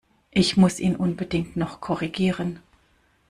[0.31, 2.59] Ich muss ihn unbedingt noch korrigieren!